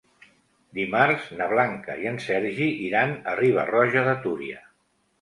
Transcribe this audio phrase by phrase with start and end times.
[0.77, 4.69] Dimarts na Blanca i en Sergi iran a Riba-roja de Túria.